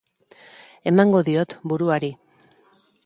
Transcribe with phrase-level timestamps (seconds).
[0.91, 2.11] Emango diot buruari.